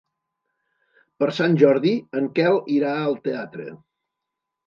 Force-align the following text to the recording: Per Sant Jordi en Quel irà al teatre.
Per 1.23 1.27
Sant 1.39 1.57
Jordi 1.63 1.91
en 2.21 2.31
Quel 2.39 2.57
irà 2.79 2.93
al 3.01 3.15
teatre. 3.27 3.67